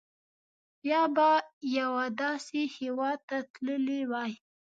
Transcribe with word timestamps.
یا 0.91 1.01
به 1.15 1.29
یوه 1.77 2.05
داسې 2.21 2.61
هېواد 2.77 3.19
ته 3.29 3.37
تللي 3.53 4.01
وای. 4.11 4.31